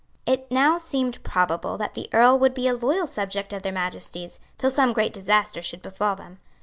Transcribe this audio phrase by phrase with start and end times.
[0.25, 4.39] It now seemed probable that the Earl would be a loyal subject of their Majesties,
[4.57, 6.39] till some great disaster should befall them.